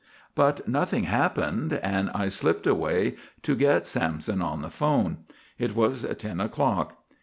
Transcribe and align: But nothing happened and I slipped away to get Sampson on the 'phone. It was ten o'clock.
But 0.33 0.67
nothing 0.67 1.03
happened 1.03 1.73
and 1.73 2.09
I 2.15 2.27
slipped 2.27 2.65
away 2.65 3.17
to 3.43 3.55
get 3.55 3.85
Sampson 3.85 4.41
on 4.41 4.63
the 4.63 4.71
'phone. 4.71 5.17
It 5.59 5.75
was 5.75 6.03
ten 6.17 6.39
o'clock. 6.39 6.97